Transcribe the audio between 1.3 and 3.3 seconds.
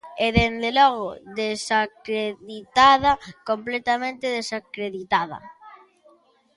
desacreditada,